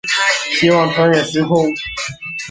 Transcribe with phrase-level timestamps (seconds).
[0.55, 1.71] 希望穿越时空